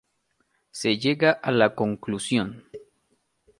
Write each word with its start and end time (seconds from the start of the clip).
Se 0.71 0.97
llega 0.97 1.29
a 1.31 1.51
la 1.51 1.75
conclusión 1.75 2.65